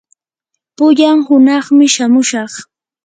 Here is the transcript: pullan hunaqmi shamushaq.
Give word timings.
pullan 0.75 1.19
hunaqmi 1.27 1.87
shamushaq. 1.93 2.53